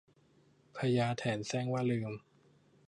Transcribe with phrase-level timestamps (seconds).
[0.77, 2.13] พญาแถนแสร้งว่าลืม